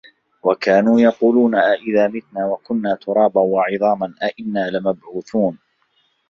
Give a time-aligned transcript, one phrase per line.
[0.43, 5.57] وَكانوا يَقولونَ أَئِذا مِتنا وَكُنّا تُرابًا وَعِظامًا أَإِنّا لَمَبعوثونَ